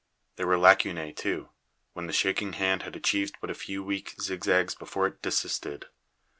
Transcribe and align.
There 0.35 0.47
were 0.47 0.57
lacunae, 0.57 1.11
too, 1.15 1.49
when 1.93 2.07
the 2.07 2.11
shaking 2.11 2.53
hand 2.53 2.81
had 2.81 2.95
achieved 2.95 3.35
but 3.39 3.51
a 3.51 3.53
few 3.53 3.83
weak 3.83 4.15
zigzags 4.19 4.73
before 4.73 5.05
it 5.05 5.21
desisted. 5.21 5.85